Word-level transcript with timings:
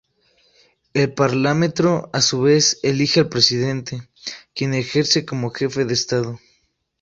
El 0.95 1.13
Parlamento 1.13 2.09
a 2.11 2.21
su 2.21 2.41
vez 2.41 2.79
elige 2.81 3.19
al 3.19 3.29
presidente, 3.29 4.09
quien 4.55 4.73
ejerce 4.73 5.25
como 5.27 5.51
jefe 5.51 5.85
de 5.85 5.93
Estado. 5.93 6.39